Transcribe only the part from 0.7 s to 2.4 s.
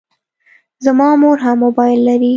زما مور هم موبایل لري.